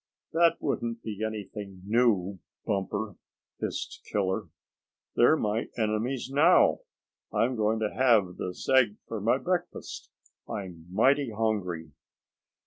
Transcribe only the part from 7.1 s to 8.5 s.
I'm going to have